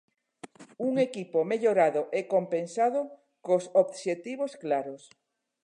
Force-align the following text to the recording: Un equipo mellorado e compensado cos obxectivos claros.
Un 0.87 0.93
equipo 1.07 1.39
mellorado 1.51 2.01
e 2.19 2.21
compensado 2.33 3.01
cos 3.45 3.63
obxectivos 3.83 4.51
claros. 4.63 5.01